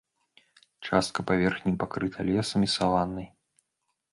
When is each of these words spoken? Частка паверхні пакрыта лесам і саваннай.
Частка 0.87 1.25
паверхні 1.31 1.73
пакрыта 1.83 2.19
лесам 2.31 2.59
і 2.69 2.71
саваннай. 2.77 3.27